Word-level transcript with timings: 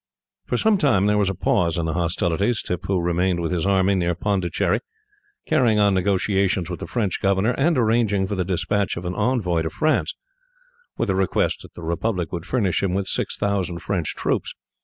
For 0.45 0.57
some 0.57 0.79
time, 0.79 1.05
there 1.05 1.19
was 1.19 1.29
a 1.29 1.35
pause 1.35 1.77
in 1.77 1.85
the 1.85 1.93
hostilities. 1.93 2.63
Tippoo 2.63 2.97
remained 2.97 3.39
with 3.39 3.51
his 3.51 3.67
army 3.67 3.93
near 3.93 4.15
Pondicherry, 4.15 4.79
carrying 5.45 5.77
on 5.77 5.93
negotiations 5.93 6.71
with 6.71 6.79
the 6.79 6.87
French 6.87 7.21
governor, 7.21 7.51
and 7.51 7.77
arranging 7.77 8.25
for 8.25 8.33
the 8.33 8.43
despatch 8.43 8.97
of 8.97 9.05
an 9.05 9.13
envoy 9.13 9.61
to 9.61 9.69
France, 9.69 10.15
with 10.97 11.11
a 11.11 11.15
request 11.15 11.61
that 11.61 11.75
the 11.75 11.83
Republic 11.83 12.31
would 12.31 12.47
furnish 12.47 12.81
him 12.81 12.95
with 12.95 13.05
six 13.05 13.37
thousand 13.37 13.83
French 13.83 14.15
troops. 14.15 14.55